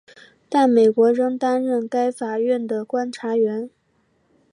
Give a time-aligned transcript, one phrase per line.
[0.49, 3.69] 但美国仍担任该法院的观察员。